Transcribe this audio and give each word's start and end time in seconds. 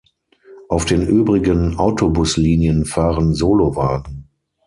Auf 0.67 0.85
den 0.85 1.03
übrigen 1.05 1.77
Autobus-Linien 1.77 2.85
fahren 2.85 3.35
Solowagen. 3.35 4.29